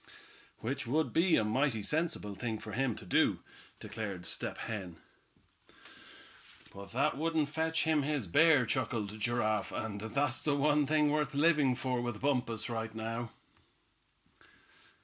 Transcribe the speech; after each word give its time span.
"Which 0.61 0.87
would 0.87 1.13
be 1.13 1.35
a 1.35 1.43
mighty 1.43 1.83
sensible 1.83 2.33
thing 2.33 2.57
for 2.57 2.71
him 2.71 2.95
to 2.95 3.05
do," 3.05 3.43
declared 3.79 4.25
Step 4.25 4.57
Hen. 4.57 4.97
"But 6.73 6.91
that 6.93 7.19
wouldn't 7.19 7.49
fetch 7.49 7.83
him 7.83 8.01
his 8.01 8.25
bear," 8.25 8.65
chuckled 8.65 9.19
Giraffe, 9.19 9.71
"and 9.71 10.01
that's 10.01 10.41
the 10.43 10.55
one 10.55 10.87
thing 10.87 11.11
worth 11.11 11.35
living 11.35 11.75
for 11.75 12.01
with 12.01 12.19
Bumpus 12.19 12.67
right 12.67 12.95
now." 12.95 13.29